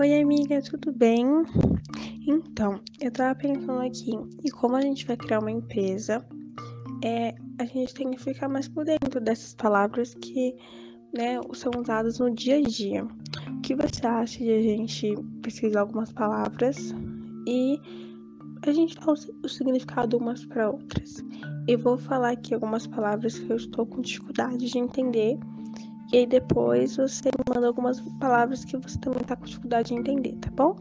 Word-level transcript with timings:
Oi, 0.00 0.18
amiga, 0.18 0.62
tudo 0.62 0.94
bem? 0.94 1.26
Então, 2.26 2.80
eu 3.02 3.10
tava 3.10 3.34
pensando 3.34 3.82
aqui, 3.82 4.12
e 4.42 4.50
como 4.50 4.74
a 4.74 4.80
gente 4.80 5.06
vai 5.06 5.14
criar 5.14 5.40
uma 5.40 5.50
empresa, 5.50 6.26
é, 7.04 7.34
a 7.58 7.66
gente 7.66 7.92
tem 7.92 8.10
que 8.10 8.18
ficar 8.18 8.48
mais 8.48 8.66
por 8.66 8.86
dentro 8.86 9.20
dessas 9.20 9.52
palavras 9.52 10.14
que 10.14 10.56
né, 11.12 11.38
são 11.52 11.70
usadas 11.78 12.18
no 12.18 12.34
dia 12.34 12.56
a 12.56 12.62
dia. 12.62 13.04
O 13.04 13.60
que 13.60 13.74
você 13.74 14.06
acha 14.06 14.38
de 14.38 14.50
a 14.50 14.62
gente 14.62 15.14
pesquisar 15.42 15.80
algumas 15.80 16.10
palavras 16.10 16.94
e 17.46 17.78
a 18.66 18.72
gente 18.72 18.96
dá 18.98 19.12
o 19.12 19.48
significado 19.50 20.16
umas 20.16 20.46
para 20.46 20.70
outras? 20.70 21.22
Eu 21.68 21.78
vou 21.78 21.98
falar 21.98 22.30
aqui 22.30 22.54
algumas 22.54 22.86
palavras 22.86 23.38
que 23.38 23.50
eu 23.50 23.56
estou 23.56 23.84
com 23.84 24.00
dificuldade 24.00 24.66
de 24.66 24.78
entender 24.78 25.38
e 26.12 26.18
aí 26.18 26.26
depois 26.26 26.96
você 26.96 27.28
me 27.28 27.54
manda 27.54 27.68
algumas 27.68 28.00
palavras 28.18 28.64
que 28.64 28.76
você 28.76 28.98
também 28.98 29.22
tá 29.22 29.36
com 29.36 29.44
dificuldade 29.44 29.88
de 29.88 29.94
entender, 29.94 30.36
tá 30.36 30.50
bom? 30.50 30.76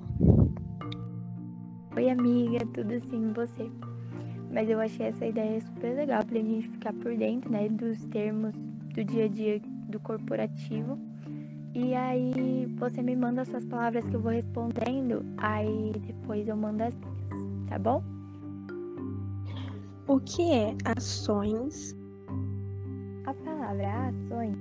Oi, 1.96 2.10
amiga, 2.10 2.66
tudo 2.74 2.94
assim 2.94 3.32
você? 3.34 3.70
Mas 4.52 4.70
eu 4.70 4.80
achei 4.80 5.08
essa 5.08 5.26
ideia 5.26 5.62
super 5.62 5.96
legal 5.96 6.26
pra 6.26 6.40
gente 6.40 6.68
ficar 6.70 6.94
por 6.94 7.16
dentro, 7.16 7.52
né, 7.52 7.70
dos 7.70 8.04
termos 8.06 8.56
do 8.96 9.04
dia 9.04 9.26
a 9.26 9.28
dia 9.28 9.62
do 9.90 10.00
corporativo. 10.00 10.98
E 11.76 11.94
aí 11.94 12.66
você 12.80 13.02
me 13.02 13.16
manda 13.16 13.46
suas 13.46 13.66
palavras 13.66 14.04
que 14.06 14.16
eu 14.16 14.22
vou 14.22 14.32
respondendo, 14.32 15.24
aí 15.38 15.92
depois 16.08 16.48
eu 16.48 16.58
mando 16.58 16.84
as 16.84 16.96
minhas, 16.96 17.70
tá 17.70 17.78
bom? 17.78 18.04
O 20.08 20.20
que 20.20 20.52
é 20.52 20.76
ações? 20.98 21.96
A 23.26 23.34
palavra 23.34 24.08
ações 24.08 24.58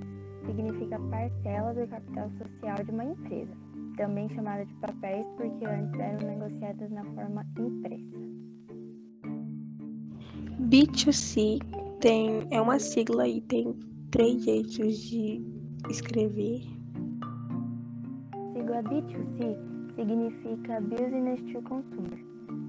significa 0.49 0.99
parcela 1.11 1.73
do 1.73 1.87
capital 1.87 2.29
social 2.37 2.83
de 2.83 2.91
uma 2.91 3.05
empresa, 3.05 3.51
também 3.97 4.29
chamada 4.29 4.65
de 4.65 4.73
papéis 4.75 5.25
porque 5.37 5.65
antes 5.65 5.99
eram 5.99 6.27
negociadas 6.27 6.89
na 6.91 7.03
forma 7.13 7.45
impressa. 7.57 8.19
B2C 10.61 11.59
tem, 11.99 12.47
é 12.51 12.61
uma 12.61 12.79
sigla 12.79 13.27
e 13.27 13.41
tem 13.41 13.75
três 14.11 14.43
jeitos 14.43 14.97
de 14.97 15.41
escrever. 15.89 16.61
A 18.33 18.53
sigla 18.53 18.83
B2C 18.83 19.57
significa 19.95 20.81
Business 20.81 21.41
to 21.51 21.61
Consumer. 21.63 22.25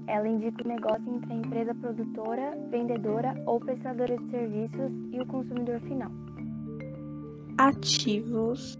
Ela 0.07 0.27
indica 0.27 0.63
o 0.63 0.67
negócio 0.67 1.15
entre 1.15 1.33
a 1.33 1.35
empresa 1.37 1.75
produtora, 1.75 2.57
vendedora 2.69 3.33
ou 3.45 3.59
prestadora 3.59 4.17
de 4.17 4.29
serviços 4.29 4.91
e 5.11 5.21
o 5.21 5.25
consumidor 5.25 5.79
final 5.81 6.11
ativos. 7.57 8.79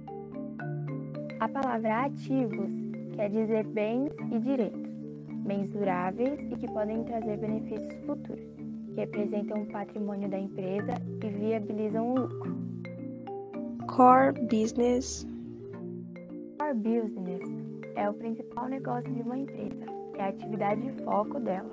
A 1.39 1.47
palavra 1.47 2.05
ativos 2.05 2.69
quer 3.15 3.29
dizer 3.29 3.65
bens 3.67 4.11
e 4.31 4.39
direitos, 4.39 4.91
bens 5.45 5.69
duráveis 5.69 6.39
e 6.51 6.55
que 6.55 6.67
podem 6.67 7.03
trazer 7.03 7.37
benefícios 7.37 7.93
futuros, 8.05 8.45
que 8.85 8.93
representam 8.95 9.63
o 9.63 9.65
patrimônio 9.67 10.29
da 10.29 10.39
empresa 10.39 10.93
e 11.23 11.29
viabilizam 11.29 12.13
o 12.13 12.19
lucro. 12.19 12.55
Core 13.87 14.39
business. 14.47 15.27
Core 16.59 16.75
business 16.75 17.41
é 17.95 18.09
o 18.09 18.13
principal 18.13 18.69
negócio 18.69 19.11
de 19.13 19.21
uma 19.21 19.37
empresa, 19.37 19.85
é 20.17 20.23
a 20.23 20.27
atividade 20.29 20.81
de 20.81 21.03
foco 21.03 21.39
dela. 21.39 21.69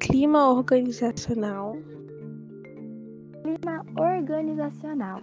Clima 0.00 0.50
organizacional 0.50 1.76
Clima 3.48 3.82
organizacional 3.96 5.22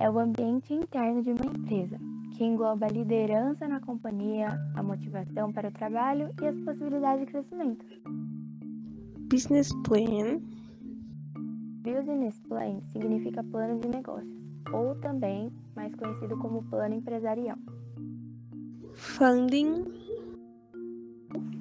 é 0.00 0.08
o 0.08 0.18
ambiente 0.18 0.72
interno 0.72 1.22
de 1.22 1.30
uma 1.30 1.44
empresa, 1.44 1.98
que 2.34 2.42
engloba 2.42 2.86
a 2.86 2.88
liderança 2.88 3.68
na 3.68 3.80
companhia, 3.80 4.48
a 4.74 4.82
motivação 4.82 5.52
para 5.52 5.68
o 5.68 5.72
trabalho 5.72 6.30
e 6.40 6.46
as 6.46 6.58
possibilidades 6.60 7.26
de 7.26 7.32
crescimento. 7.32 7.84
Business 9.30 9.70
plan. 9.84 10.40
Business 11.82 12.40
plan 12.48 12.80
significa 12.92 13.44
plano 13.44 13.78
de 13.78 13.88
negócios, 13.88 14.42
ou 14.72 14.94
também 14.94 15.52
mais 15.74 15.94
conhecido 15.96 16.38
como 16.38 16.62
plano 16.70 16.94
empresarial. 16.94 17.58
Funding 18.94 19.84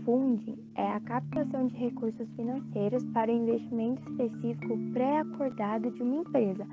funding 0.05 0.64
é 0.75 0.91
a 0.91 0.99
captação 0.99 1.67
de 1.67 1.75
recursos 1.75 2.27
financeiros 2.35 3.03
para 3.13 3.31
o 3.31 3.35
investimento 3.35 4.01
específico 4.09 4.77
pré-acordado 4.93 5.89
de 5.91 6.03
uma 6.03 6.17
empresa. 6.17 6.67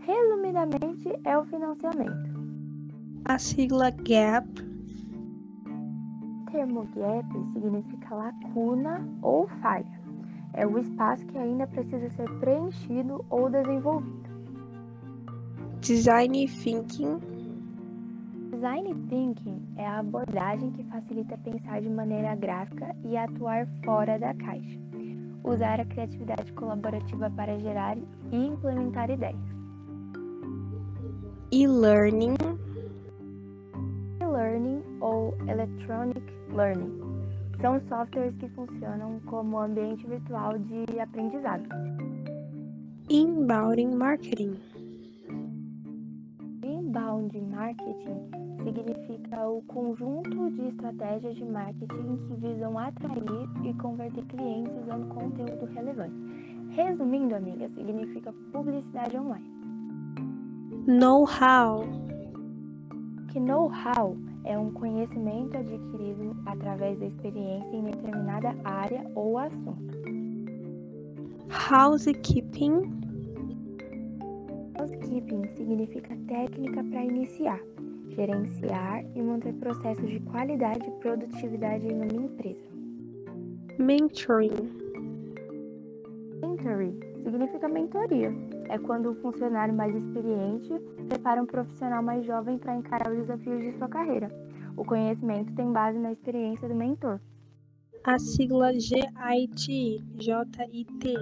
Resumidamente, 0.00 1.08
é 1.24 1.38
o 1.38 1.44
financiamento. 1.46 2.34
A 3.24 3.38
sigla 3.38 3.90
GAP. 3.90 4.48
O 6.42 6.50
termo 6.50 6.86
GAP 6.94 7.52
significa 7.52 8.14
lacuna 8.14 9.08
ou 9.22 9.48
falha. 9.62 10.04
É 10.52 10.66
o 10.66 10.78
espaço 10.78 11.24
que 11.26 11.38
ainda 11.38 11.66
precisa 11.66 12.10
ser 12.10 12.30
preenchido 12.38 13.24
ou 13.30 13.48
desenvolvido. 13.48 14.24
Design 15.80 16.46
Thinking 16.48 17.33
Design 18.64 18.94
Thinking 19.10 19.60
é 19.76 19.86
a 19.86 19.98
abordagem 19.98 20.70
que 20.70 20.84
facilita 20.84 21.36
pensar 21.36 21.82
de 21.82 21.90
maneira 21.90 22.34
gráfica 22.34 22.96
e 23.04 23.14
atuar 23.14 23.68
fora 23.84 24.18
da 24.18 24.32
caixa. 24.32 24.80
Usar 25.44 25.82
a 25.82 25.84
criatividade 25.84 26.50
colaborativa 26.54 27.30
para 27.36 27.58
gerar 27.58 27.98
e 28.32 28.36
implementar 28.46 29.10
ideias. 29.10 29.36
E-learning. 31.52 32.36
E-learning 34.22 34.82
ou 35.02 35.36
electronic 35.46 36.24
learning 36.54 37.02
são 37.60 37.78
softwares 37.86 38.34
que 38.36 38.48
funcionam 38.48 39.20
como 39.26 39.58
ambiente 39.58 40.06
virtual 40.06 40.58
de 40.58 40.98
aprendizado. 41.00 41.68
Inbound 43.10 43.94
marketing. 43.94 44.58
Inbound 46.62 47.38
marketing 47.42 48.43
significa 48.64 49.46
o 49.46 49.62
conjunto 49.62 50.50
de 50.50 50.68
estratégias 50.68 51.36
de 51.36 51.44
marketing 51.44 52.16
que 52.16 52.34
visam 52.36 52.78
atrair 52.78 53.48
e 53.62 53.74
converter 53.74 54.24
clientes 54.24 54.72
usando 54.82 55.14
conteúdo 55.14 55.66
relevante. 55.66 56.14
Resumindo, 56.70 57.36
amiga, 57.36 57.68
significa 57.68 58.32
publicidade 58.52 59.16
online. 59.16 59.48
Know-how. 60.86 61.84
Que 63.30 63.38
know-how 63.38 64.16
é 64.44 64.58
um 64.58 64.72
conhecimento 64.72 65.56
adquirido 65.56 66.36
através 66.46 66.98
da 66.98 67.06
experiência 67.06 67.76
em 67.76 67.84
determinada 67.84 68.56
área 68.64 69.04
ou 69.14 69.38
assunto. 69.38 69.94
Housekeeping. 71.70 72.92
Housekeeping 74.78 75.48
significa 75.56 76.16
técnica 76.26 76.82
para 76.84 77.04
iniciar 77.04 77.60
gerenciar 78.10 79.04
e 79.14 79.22
manter 79.22 79.52
processos 79.54 80.08
de 80.08 80.20
qualidade 80.20 80.86
e 80.86 80.90
produtividade 81.00 81.86
em 81.86 81.94
uma 81.94 82.06
empresa. 82.06 82.64
Mentoring. 83.78 84.50
Mentoring 86.40 87.00
significa 87.22 87.68
mentoria. 87.68 88.32
É 88.68 88.78
quando 88.78 89.10
um 89.10 89.14
funcionário 89.16 89.74
mais 89.74 89.94
experiente 89.94 90.72
prepara 91.08 91.42
um 91.42 91.46
profissional 91.46 92.02
mais 92.02 92.24
jovem 92.24 92.58
para 92.58 92.76
encarar 92.76 93.10
os 93.10 93.18
desafios 93.18 93.62
de 93.62 93.72
sua 93.78 93.88
carreira. 93.88 94.30
O 94.76 94.84
conhecimento 94.84 95.54
tem 95.54 95.72
base 95.72 95.98
na 95.98 96.12
experiência 96.12 96.68
do 96.68 96.74
mentor. 96.74 97.20
A 98.04 98.18
sigla 98.18 98.72
GIT, 98.72 100.04
JIT. 100.16 101.14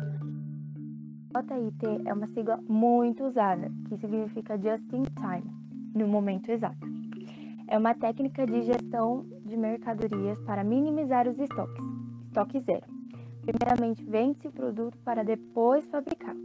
JIT 1.35 2.07
é 2.07 2.13
uma 2.13 2.27
sigla 2.29 2.59
muito 2.69 3.25
usada, 3.25 3.71
que 3.89 3.97
significa 3.97 4.59
Just 4.59 4.93
in 4.93 5.05
Time 5.15 5.62
no 5.95 6.07
momento 6.07 6.51
exato. 6.51 6.87
É 7.69 7.79
uma 7.79 7.95
técnica 7.95 8.47
de 8.47 8.63
gestão 8.63 9.25
de 9.45 9.57
mercadorias 9.57 10.39
para 10.41 10.63
minimizar 10.63 11.27
os 11.29 11.39
estoques. 11.39 11.85
Estoque 12.27 12.61
zero. 12.61 12.87
Primeiramente, 13.43 14.05
vende-se 14.05 14.49
o 14.49 14.53
produto 14.53 14.97
para 15.05 15.23
depois 15.25 15.85
fabricar. 15.87 16.37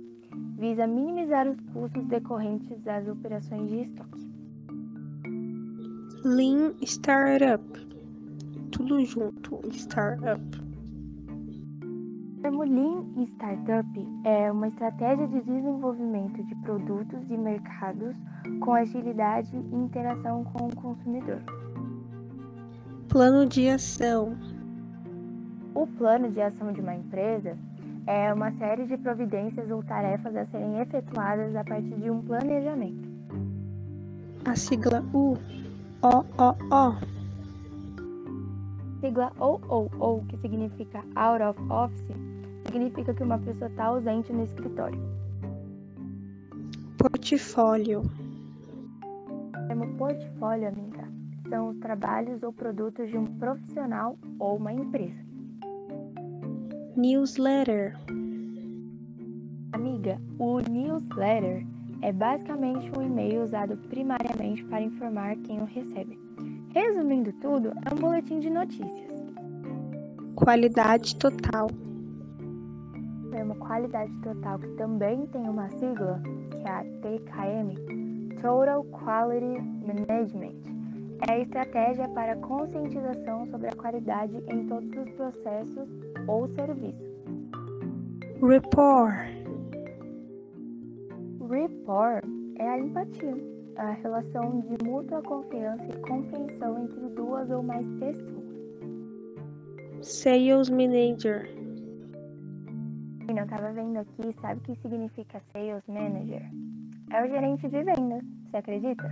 Visa 0.58 0.88
minimizar 0.88 1.48
os 1.48 1.60
custos 1.72 2.06
decorrentes 2.08 2.80
das 2.82 3.08
operações 3.08 3.70
de 3.70 3.82
estoque. 3.82 4.28
Lean 6.24 6.74
Startup. 6.82 7.64
Tudo 8.72 9.04
junto, 9.06 9.60
Startup 9.72 10.67
termo 12.42 12.64
Lean 12.64 13.06
Startup 13.36 14.08
é 14.24 14.52
uma 14.52 14.68
estratégia 14.68 15.28
de 15.28 15.42
desenvolvimento 15.42 16.44
de 16.44 16.56
produtos 16.56 17.20
e 17.30 17.38
mercados 17.38 18.16
com 18.62 18.74
agilidade 18.74 19.56
e 19.56 19.76
interação 19.76 20.44
com 20.46 20.68
o 20.68 20.76
consumidor. 20.76 21.42
Plano 23.10 23.46
de 23.46 23.70
ação. 23.70 24.38
O 25.74 25.88
plano 25.88 26.32
de 26.32 26.42
ação 26.42 26.72
de 26.74 26.82
uma 26.82 26.96
empresa 26.96 27.58
é 28.06 28.34
uma 28.34 28.52
série 28.54 28.86
de 28.86 28.98
providências 28.98 29.70
ou 29.70 29.84
tarefas 29.84 30.36
a 30.36 30.46
serem 30.48 30.80
efetuadas 30.80 31.56
a 31.56 31.64
partir 31.64 31.96
de 31.96 32.10
um 32.10 32.22
planejamento. 32.22 33.08
A 34.46 34.56
sigla 34.56 35.04
U, 35.14 35.38
O, 36.02 36.20
O, 36.38 36.56
O. 36.74 37.17
Sigla 39.00 39.32
OOO, 39.40 40.26
que 40.28 40.38
significa 40.38 41.04
Out 41.16 41.44
of 41.44 41.62
Office, 41.72 42.16
significa 42.66 43.14
que 43.14 43.24
uma 43.24 43.38
pessoa 43.38 43.70
está 43.70 43.86
ausente 43.86 44.34
no 44.34 44.44
escritório. 44.44 45.00
Portfólio. 46.98 48.02
O 48.02 49.68
termo 49.68 49.88
portfólio, 49.98 50.70
amiga, 50.70 51.08
são 51.48 51.70
os 51.70 51.78
trabalhos 51.78 52.42
ou 52.42 52.52
produtos 52.52 53.10
de 53.10 53.18
um 53.18 53.26
profissional 53.26 54.18
ou 54.40 54.58
uma 54.58 54.74
empresa. 54.74 55.28
Newsletter. 56.96 57.96
Amiga, 59.74 60.20
o 60.40 60.60
newsletter 60.60 61.64
é 62.02 62.12
basicamente 62.12 62.92
um 62.98 63.04
e-mail 63.04 63.44
usado 63.44 63.78
primariamente 63.90 64.64
para 64.66 64.82
informar 64.82 65.36
quem 65.38 65.62
o 65.62 65.66
recebe. 65.66 66.27
Resumindo 66.74 67.32
tudo, 67.34 67.70
é 67.70 67.94
um 67.94 67.98
boletim 67.98 68.40
de 68.40 68.50
notícias. 68.50 69.18
Qualidade 70.36 71.16
total. 71.16 71.68
O 73.26 73.30
termo 73.30 73.56
qualidade 73.56 74.14
total, 74.22 74.60
que 74.60 74.68
também 74.76 75.26
tem 75.28 75.50
uma 75.50 75.70
sigla, 75.72 76.22
que 76.52 76.68
é 76.68 76.70
a 76.70 76.84
TKM, 76.84 78.38
Total 78.42 78.84
Quality 78.86 79.62
Management, 79.86 80.56
é 81.28 81.32
a 81.32 81.40
estratégia 81.40 82.08
para 82.10 82.36
conscientização 82.38 83.48
sobre 83.48 83.70
a 83.70 83.76
qualidade 83.76 84.38
em 84.48 84.68
todos 84.68 84.90
os 84.96 85.10
processos 85.16 85.90
ou 86.28 86.48
serviços. 86.50 87.08
Rapport. 88.42 89.16
Rapport 91.50 92.24
é 92.60 92.70
a 92.70 92.80
empatia, 92.80 93.36
a 93.78 93.92
relação 93.92 94.62
de 94.62 94.84
mútua 94.84 95.22
confiança 95.22 95.86
e 95.86 96.02
compreensão 96.02 96.84
entre 96.84 97.10
duas 97.10 97.50
ou 97.50 97.62
mais 97.62 97.86
pessoas. 98.00 98.48
Sales 100.02 100.70
Manager. 100.70 101.50
Eu 103.28 103.44
estava 103.44 103.72
vendo 103.74 103.98
aqui, 103.98 104.36
sabe 104.42 104.60
o 104.62 104.64
que 104.64 104.82
significa 104.82 105.42
Sales 105.52 105.84
Manager? 105.88 106.50
É 107.12 107.24
o 107.24 107.28
gerente 107.28 107.68
de 107.70 107.84
vendas, 107.84 108.24
você 108.50 108.58
acredita? 108.58 109.08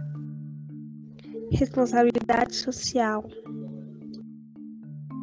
Responsabilidade 1.51 2.55
social. 2.55 3.23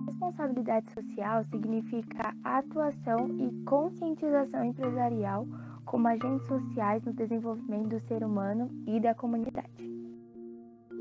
Responsabilidade 0.06 0.92
social 0.92 1.44
significa 1.50 2.34
atuação 2.44 3.28
e 3.38 3.64
conscientização 3.64 4.64
empresarial 4.64 5.46
como 5.92 6.08
agentes 6.08 6.48
sociais 6.48 7.04
no 7.04 7.12
desenvolvimento 7.12 7.88
do 7.90 8.00
ser 8.08 8.24
humano 8.24 8.70
e 8.86 8.98
da 8.98 9.14
comunidade. 9.14 9.68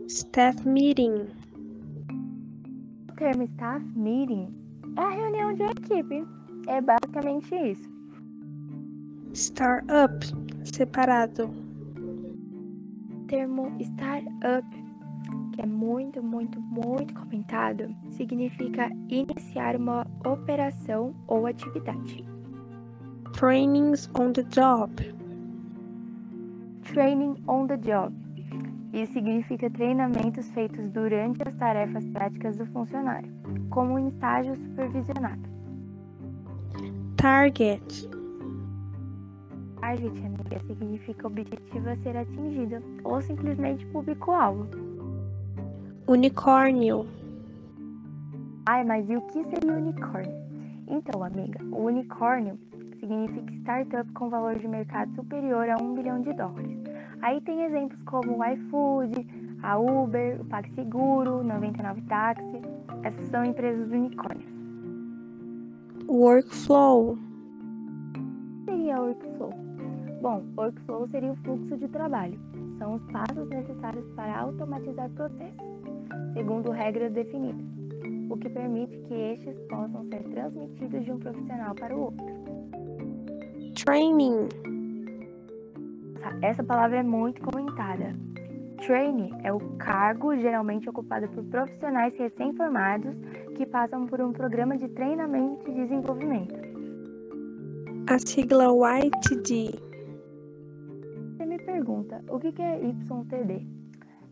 Staff 0.08 0.68
Meeting. 0.68 1.28
O 3.10 3.16
termo 3.16 3.44
staff 3.44 3.86
meeting 3.96 4.54
é 4.98 5.02
a 5.02 5.10
reunião 5.10 5.54
de 5.54 5.64
equipe. 5.64 6.28
É 6.68 6.82
basicamente 6.82 7.56
isso. 7.56 7.90
Startup. 9.34 10.14
Separado. 10.66 11.46
O 11.46 13.28
termo 13.28 13.72
startup, 13.80 14.68
que 15.54 15.62
é 15.62 15.66
muito, 15.66 16.22
muito, 16.22 16.60
muito 16.60 17.14
comentado, 17.14 17.96
significa 18.10 18.90
iniciar 19.08 19.78
uma 19.78 20.06
operação 20.26 21.16
ou 21.28 21.48
atividade. 21.48 22.31
Trainings 23.34 24.10
on 24.16 24.34
the 24.34 24.44
job. 24.44 24.92
Training 26.84 27.38
on 27.48 27.68
the 27.68 27.78
job. 27.78 28.14
Isso 28.94 29.14
significa 29.14 29.70
treinamentos 29.70 30.50
feitos 30.52 30.90
durante 30.92 31.42
as 31.48 31.56
tarefas 31.56 32.06
práticas 32.10 32.58
do 32.58 32.66
funcionário, 32.68 33.32
como 33.70 33.98
em 33.98 34.10
estágio 34.10 34.56
supervisionado. 34.56 35.42
Target. 37.16 38.10
Target, 39.80 40.26
amiga, 40.26 40.60
significa 40.68 41.28
objetivo 41.28 41.90
a 41.90 41.96
ser 41.98 42.18
atingido 42.18 42.84
ou 43.04 43.22
simplesmente 43.22 43.86
público-alvo. 43.88 44.68
Unicórnio. 46.08 47.08
Ai, 48.66 48.84
mas 48.84 49.10
e 49.10 49.16
o 49.16 49.22
que 49.22 49.44
seria 49.46 49.74
unicórnio? 49.74 50.36
Então, 50.88 51.24
amiga, 51.24 51.64
o 51.72 51.86
unicórnio 51.86 52.60
significa 53.02 53.54
startup 53.56 54.10
com 54.14 54.30
valor 54.30 54.58
de 54.58 54.68
mercado 54.68 55.14
superior 55.16 55.68
a 55.70 55.82
um 55.82 55.96
bilhão 55.96 56.22
de 56.22 56.32
dólares. 56.34 56.80
Aí 57.22 57.42
tem 57.42 57.64
exemplos 57.64 58.02
como 58.04 58.38
o 58.38 58.46
iFood, 58.46 59.28
a 59.62 59.78
Uber, 59.78 60.40
o 60.40 60.46
PagSeguro, 60.46 61.44
99 61.44 62.02
Táxi. 62.04 62.62
Essas 63.04 63.28
são 63.28 63.44
empresas 63.44 63.92
unicórnios. 63.92 64.50
Workflow. 66.08 67.14
O 67.14 68.66
que 68.66 68.72
seria 68.72 69.02
workflow? 69.02 69.54
Bom, 70.22 70.44
workflow 70.58 71.08
seria 71.08 71.32
o 71.32 71.36
fluxo 71.38 71.78
de 71.78 71.88
trabalho. 71.88 72.40
São 72.78 72.96
os 72.96 73.04
passos 73.12 73.48
necessários 73.50 74.06
para 74.16 74.40
automatizar 74.40 75.10
processos, 75.12 75.62
segundo 76.34 76.72
regras 76.72 77.14
definidas, 77.14 77.66
o 78.30 78.38
que 78.38 78.50
permite 78.50 78.98
que 79.08 79.14
estes 79.14 79.56
possam 79.70 80.04
ser 80.10 80.24
transmitidos 80.24 81.06
de 81.06 81.12
um 81.12 81.20
profissional 81.20 81.76
para 81.76 81.96
o 81.96 82.02
outro. 82.06 82.41
Training. 83.84 84.48
Essa 86.44 86.64
palavra 86.64 86.98
é 86.98 87.04
muito 87.04 87.42
comentada. 87.42 88.16
Trainee 88.86 89.34
é 89.44 89.52
o 89.52 89.60
cargo 89.78 90.36
geralmente 90.36 90.88
ocupado 90.88 91.28
por 91.30 91.44
profissionais 91.46 92.16
recém-formados 92.16 93.16
que 93.58 93.66
passam 93.66 94.06
por 94.06 94.22
um 94.22 94.32
programa 94.32 94.78
de 94.78 94.88
treinamento 94.90 95.68
e 95.68 95.74
desenvolvimento. 95.74 96.54
A 98.08 98.20
sigla 98.20 98.66
YTD. 99.00 99.72
Você 101.38 101.46
me 101.48 101.58
pergunta, 101.58 102.24
o 102.30 102.40
que 102.40 102.54
é 102.62 102.80
YTD? 102.84 103.66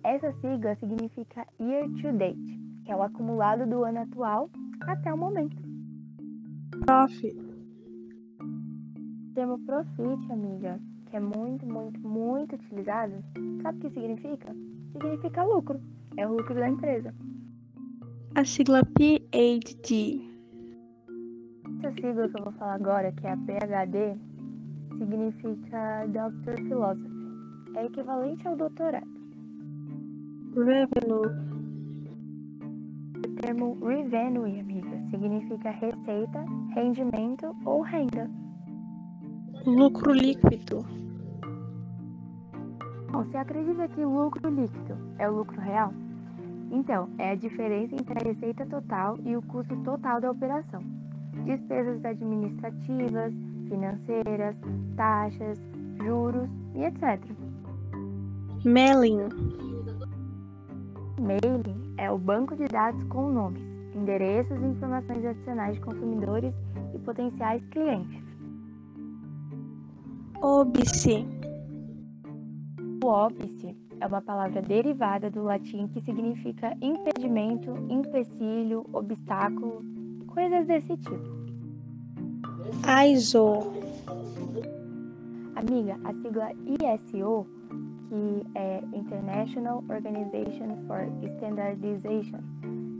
Essa 0.03 0.31
sigla 0.41 0.75
significa 0.75 1.47
Year 1.59 1.89
to 2.01 2.11
Date, 2.15 2.59
que 2.85 2.91
é 2.91 2.95
o 2.95 3.01
acumulado 3.01 3.65
do 3.65 3.83
ano 3.83 4.01
atual 4.01 4.49
até 4.81 5.11
o 5.11 5.17
momento. 5.17 5.57
Profit. 6.85 7.48
O 9.39 9.41
termo 9.41 9.59
profit, 9.59 10.33
amiga, 10.33 10.77
que 11.09 11.15
é 11.15 11.19
muito, 11.21 11.65
muito, 11.65 11.97
muito 12.01 12.55
utilizado, 12.55 13.13
sabe 13.61 13.77
o 13.77 13.81
que 13.81 13.89
significa? 13.91 14.53
Significa 14.91 15.43
lucro. 15.45 15.79
É 16.17 16.27
o 16.27 16.33
lucro 16.33 16.55
da 16.55 16.67
empresa. 16.67 17.15
A 18.35 18.43
sigla 18.43 18.83
PhD. 18.83 20.21
Essa 21.77 21.91
sigla 21.93 22.27
que 22.27 22.37
eu 22.37 22.43
vou 22.43 22.51
falar 22.51 22.73
agora, 22.73 23.13
que 23.13 23.25
é 23.25 23.31
a 23.31 23.37
PhD, 23.37 24.17
significa 24.97 26.05
Doctor 26.07 26.57
Philosophy. 26.57 27.09
É 27.77 27.85
equivalente 27.85 28.45
ao 28.45 28.57
doutorado. 28.57 29.07
Revenue. 30.53 31.31
O 33.15 33.41
termo 33.41 33.79
revenue, 33.85 34.59
amiga, 34.59 35.01
significa 35.09 35.71
receita, 35.71 36.43
rendimento 36.75 37.55
ou 37.63 37.79
renda. 37.83 38.29
Lucro 39.65 40.13
líquido. 40.13 40.85
Bom, 43.11 43.23
você 43.23 43.37
acredita 43.37 43.87
que 43.89 44.05
lucro 44.05 44.49
líquido 44.49 44.97
é 45.17 45.29
o 45.29 45.35
lucro 45.35 45.59
real? 45.59 45.93
Então, 46.71 47.09
é 47.17 47.31
a 47.31 47.35
diferença 47.35 47.93
entre 47.95 48.19
a 48.19 48.23
receita 48.23 48.65
total 48.65 49.17
e 49.25 49.35
o 49.35 49.41
custo 49.41 49.75
total 49.83 50.21
da 50.21 50.31
operação. 50.31 50.81
Despesas 51.45 52.03
administrativas, 52.05 53.33
financeiras, 53.67 54.55
taxas, 54.95 55.59
juros 55.97 56.47
e 56.75 56.83
etc. 56.85 57.19
Mailing. 58.63 59.27
Mailing 61.19 61.95
é 61.97 62.09
o 62.09 62.17
banco 62.17 62.55
de 62.55 62.65
dados 62.65 63.03
com 63.05 63.29
nomes, 63.29 63.61
endereços 63.93 64.57
e 64.61 64.65
informações 64.65 65.25
adicionais 65.25 65.75
de 65.75 65.81
consumidores 65.81 66.53
e 66.93 66.99
potenciais 66.99 67.61
clientes. 67.71 68.18
Óbice. 70.41 71.27
O 73.03 73.07
óbice 73.07 73.75
é 73.99 74.07
uma 74.07 74.21
palavra 74.21 74.61
derivada 74.61 75.29
do 75.29 75.43
latim 75.43 75.87
que 75.89 75.99
significa 76.01 76.77
impedimento, 76.81 77.75
empecilho, 77.89 78.85
obstáculo, 78.93 79.83
coisas 80.27 80.65
desse 80.65 80.95
tipo. 80.95 81.39
ISO. 83.05 83.73
Amiga, 85.57 85.99
a 86.05 86.13
sigla 86.13 86.51
ISO, 86.53 87.45
que 88.07 88.45
é 88.55 88.81
International 88.93 89.83
Organization 89.89 90.77
for 90.87 91.05
Standardization, 91.35 92.39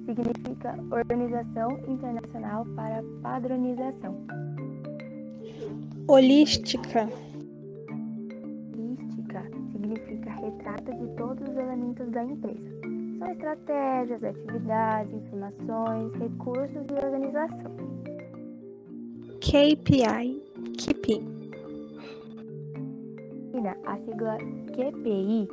significa 0.06 0.78
Organização 0.92 1.72
Internacional 1.88 2.66
para 2.76 3.02
Padronização. 3.22 4.18
Holística. 6.06 7.08
Retrato 10.40 10.94
de 10.94 11.08
todos 11.16 11.48
os 11.48 11.56
elementos 11.56 12.10
da 12.12 12.24
empresa, 12.24 12.70
São 13.20 13.28
estratégias, 13.32 14.24
atividades, 14.24 15.14
informações, 15.14 16.14
recursos 16.16 16.86
e 16.90 17.06
organização. 17.06 17.72
KPI, 19.42 20.42
KPI. 20.78 21.40
A 23.86 23.98
sigla 23.98 24.38
QPI, 24.74 25.48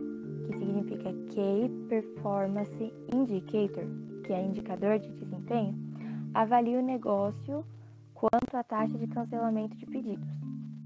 que 0.47 0.59
significa 0.59 1.13
Key 1.31 1.69
Performance 1.89 2.93
Indicator, 3.13 3.85
que 4.25 4.33
é 4.33 4.43
indicador 4.45 5.01
de 5.01 5.09
desempenho, 5.09 5.75
avalia 6.35 6.79
o 6.79 6.83
negócio 6.83 7.65
quanto 8.15 8.57
à 8.57 8.63
taxa 8.63 8.97
de 8.97 9.07
cancelamento 9.09 9.77
de 9.77 9.87
pedidos, 9.87 10.29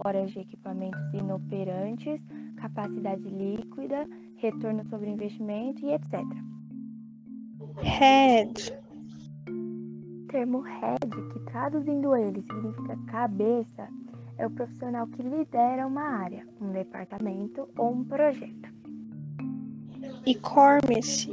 horas 0.05 0.31
de 0.31 0.41
equipamentos 0.41 1.01
inoperantes, 1.13 2.21
capacidade 2.61 3.23
líquida, 3.23 4.07
retorno 4.37 4.85
sobre 4.89 5.11
investimento 5.11 5.85
e 5.85 5.93
etc. 5.93 6.21
Head. 7.79 8.73
O 9.49 10.27
termo 10.29 10.61
head, 10.61 11.11
que 11.33 11.41
traduzindo 11.51 12.15
ele 12.15 12.43
significa 12.43 12.97
cabeça, 13.07 13.89
é 14.39 14.47
o 14.47 14.51
profissional 14.51 15.07
que 15.09 15.23
lidera 15.23 15.87
uma 15.87 16.03
área, 16.03 16.47
um 16.61 16.71
departamento 16.71 17.69
ou 17.77 17.93
um 17.93 18.05
projeto. 18.05 18.71
E-commerce. 20.27 21.31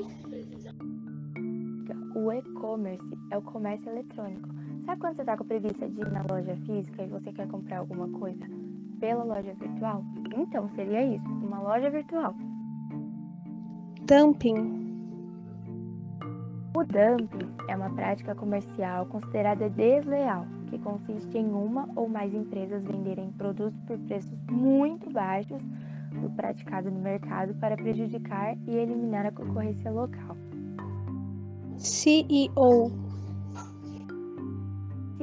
O 2.16 2.32
e-commerce 2.32 3.06
é 3.32 3.38
o 3.38 3.42
comércio 3.42 3.90
eletrônico. 3.90 4.50
Sabe 4.86 5.02
quando 5.02 5.16
você 5.16 5.22
está 5.22 5.38
com 5.38 5.46
preguiça 5.46 5.88
de 5.88 6.02
ir 6.02 6.12
na 6.12 6.24
loja 6.30 6.56
física 6.66 7.04
e 7.04 7.08
você 7.08 7.32
quer 7.34 7.48
comprar 7.48 7.80
alguma 7.80 8.08
coisa 8.20 8.46
pela 9.00 9.24
loja 9.24 9.54
virtual? 9.54 10.04
Então 10.36 10.70
seria 10.70 11.04
isso, 11.16 11.28
uma 11.28 11.60
loja 11.60 11.90
virtual. 11.90 12.34
Dumping. 14.02 14.88
O 16.76 16.84
dumping 16.84 17.50
é 17.68 17.76
uma 17.76 17.90
prática 17.90 18.36
comercial 18.36 19.06
considerada 19.08 19.70
desleal, 19.70 20.46
que 20.70 20.78
consiste 20.80 21.38
em 21.38 21.52
uma 21.52 21.90
ou 21.96 22.08
mais 22.08 22.34
empresas 22.34 22.84
venderem 22.84 23.32
produtos 23.34 23.80
por 23.82 23.98
preços 24.00 24.38
muito 24.50 25.10
baixos 25.10 25.62
do 26.22 26.30
praticado 26.36 26.90
no 26.90 27.00
mercado 27.00 27.54
para 27.56 27.76
prejudicar 27.76 28.56
e 28.68 28.76
eliminar 28.76 29.26
a 29.26 29.32
concorrência 29.32 29.92
local. 29.92 30.38
CEO. 31.78 33.07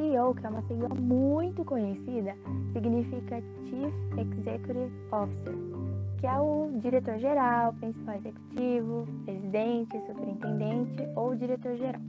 CEO, 0.05 0.35
que 0.35 0.47
é 0.47 0.49
uma 0.51 0.63
sigla 0.63 0.89
muito 0.89 1.65
conhecida, 1.65 2.35
significa 2.73 3.41
Chief 3.65 3.95
Executive 4.19 4.93
Officer, 5.11 5.55
que 6.19 6.27
é 6.27 6.39
o 6.39 6.71
diretor-geral, 6.81 7.73
principal 7.75 8.17
executivo, 8.17 9.07
presidente, 9.25 9.99
superintendente 10.07 11.09
ou 11.17 11.35
diretor-geral, 11.35 12.01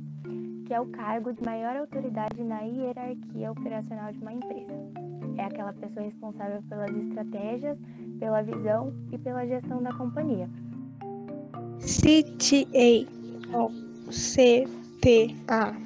que 0.66 0.74
é 0.74 0.80
o 0.80 0.86
cargo 0.88 1.34
de 1.34 1.44
maior 1.44 1.78
autoridade 1.78 2.44
na 2.44 2.62
hierarquia 2.62 3.52
operacional 3.52 4.12
de 4.12 4.20
uma 4.20 4.34
empresa. 4.34 4.74
É 5.38 5.44
aquela 5.44 5.74
pessoa 5.74 6.06
responsável 6.06 6.62
pelas 6.70 6.96
estratégias, 6.96 7.78
pela 8.20 8.42
visão 8.42 8.94
e 9.12 9.18
pela 9.18 9.46
gestão 9.46 9.82
da 9.82 9.94
companhia. 9.94 10.50
CTA, 11.80 13.06
ou 13.54 13.70
CTA. 14.10 15.85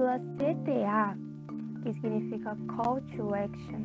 A 0.00 0.02
sigla 0.02 0.18
CTA, 0.38 1.14
que 1.82 1.92
significa 1.92 2.56
Call 2.74 3.02
to 3.14 3.34
Action, 3.34 3.82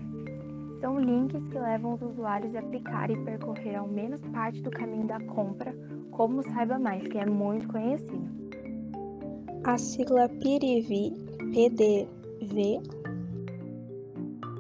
são 0.80 0.98
links 0.98 1.44
que 1.50 1.60
levam 1.60 1.96
os 1.96 2.02
usuários 2.02 2.56
a 2.56 2.62
clicar 2.62 3.12
e 3.12 3.18
percorrer 3.26 3.76
ao 3.76 3.86
menos 3.86 4.22
parte 4.32 4.62
do 4.62 4.72
caminho 4.72 5.08
da 5.08 5.20
compra, 5.26 5.76
como 6.12 6.42
Saiba 6.44 6.80
Mais, 6.80 7.06
que 7.06 7.18
é 7.18 7.26
muito 7.26 7.68
conhecido. 7.68 8.30
A 9.66 9.78
sigla 9.78 10.30
PDV, 10.30 11.12
PDV. 11.54 12.82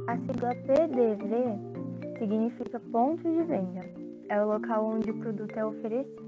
A 0.07 0.17
sigla 0.17 0.55
PDV 0.67 2.17
significa 2.19 2.81
ponto 2.91 3.23
de 3.23 3.43
venda. 3.43 3.79
É 4.27 4.43
o 4.43 4.47
local 4.49 4.87
onde 4.93 5.09
o 5.09 5.19
produto 5.19 5.55
é 5.55 5.65
oferecido. 5.65 6.25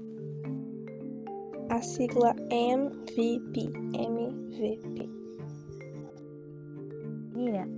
A 1.68 1.82
sigla 1.82 2.34
MVP, 2.50 3.70
MVP. 3.92 5.17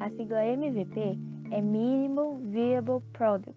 A 0.01 0.09
sigla 0.09 0.43
MVP 0.43 1.19
é 1.51 1.61
Minimal 1.61 2.39
Viable 2.39 3.03
Product, 3.13 3.55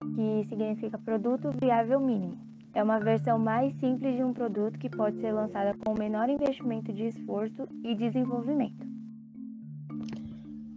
que 0.00 0.48
significa 0.48 0.98
produto 0.98 1.52
viável 1.62 2.00
mínimo. 2.00 2.36
É 2.74 2.82
uma 2.82 2.98
versão 2.98 3.38
mais 3.38 3.72
simples 3.78 4.16
de 4.16 4.24
um 4.24 4.32
produto 4.32 4.76
que 4.80 4.90
pode 4.90 5.20
ser 5.20 5.30
lançada 5.30 5.78
com 5.84 5.94
menor 5.96 6.28
investimento 6.28 6.92
de 6.92 7.06
esforço 7.06 7.68
e 7.84 7.94
desenvolvimento. 7.94 8.84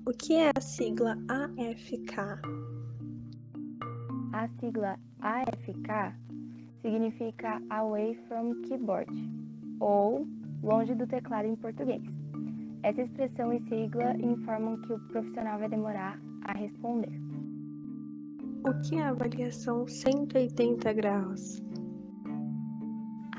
O 0.06 0.12
que 0.12 0.36
é 0.36 0.52
a 0.56 0.62
sigla 0.62 1.18
AFK? 1.28 2.20
A 4.32 4.48
sigla 4.60 5.00
AFK 5.22 6.16
significa 6.84 7.60
Away 7.72 8.14
from 8.28 8.62
Keyboard 8.62 9.12
ou 9.80 10.28
longe 10.62 10.94
do 10.94 11.08
teclado 11.08 11.48
em 11.48 11.56
português. 11.56 12.21
Essa 12.84 13.02
expressão 13.04 13.54
e 13.54 13.60
sigla 13.70 14.16
informam 14.18 14.82
que 14.82 14.94
o 14.94 15.00
profissional 15.08 15.60
vai 15.60 15.70
demorar 15.70 16.20
a 16.46 16.54
responder. 16.54 17.12
O 18.64 18.74
que 18.82 18.96
é 18.96 19.04
a 19.04 19.10
avaliação 19.10 19.88
180 19.88 20.92
graus? 20.94 21.62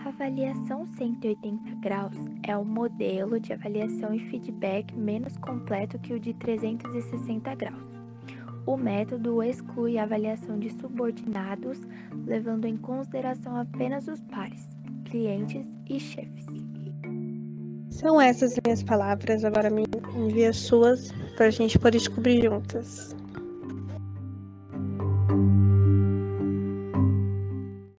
A 0.05 0.09
avaliação 0.09 0.87
180 0.87 1.75
graus 1.81 2.17
é 2.45 2.57
o 2.57 2.65
modelo 2.65 3.41
de 3.41 3.53
avaliação 3.53 4.15
e 4.15 4.21
feedback 4.31 4.95
menos 4.97 5.37
completo 5.39 5.99
que 5.99 6.15
o 6.15 6.21
de 6.21 6.35
360 6.35 7.55
graus. 7.57 8.03
O 8.65 8.77
método 8.77 9.43
exclui 9.43 9.99
a 9.99 10.05
avaliação 10.05 10.57
de 10.57 10.71
subordinados, 10.71 11.81
levando 12.27 12.67
em 12.67 12.77
consideração 12.77 13.57
apenas 13.57 14.07
os 14.07 14.21
pares, 14.23 14.69
clientes 15.05 15.67
e 15.89 15.99
chefes. 15.99 16.62
São 18.03 18.21
essas 18.21 18.59
minhas 18.65 18.83
palavras. 18.83 19.45
Agora 19.45 19.71
me 19.71 19.85
envia 20.17 20.53
suas 20.53 21.13
para 21.37 21.47
a 21.47 21.51
gente 21.51 21.79
poder 21.79 21.99
descobrir 21.99 22.43
juntas. 22.43 23.15